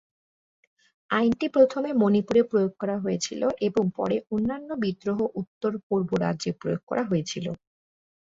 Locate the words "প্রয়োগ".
2.43-2.71, 6.61-6.81